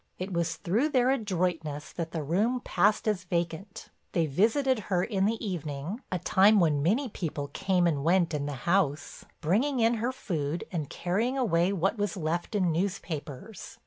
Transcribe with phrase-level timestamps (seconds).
[0.17, 3.89] It was through their adroitness that the room passed as vacant.
[4.13, 8.47] They visited her in the evening, a time when many people came and went in
[8.47, 13.77] the house, bringing in her food and carrying away what was left in newspapers.